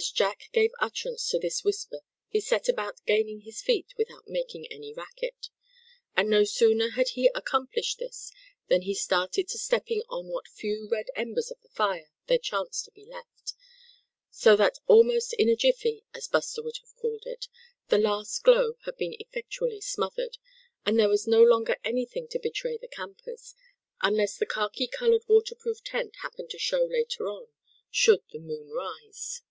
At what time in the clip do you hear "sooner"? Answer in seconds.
6.44-6.90